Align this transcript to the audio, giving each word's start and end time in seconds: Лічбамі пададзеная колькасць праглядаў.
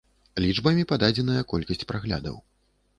Лічбамі 0.45 0.87
пададзеная 0.93 1.47
колькасць 1.55 1.87
праглядаў. 1.95 2.45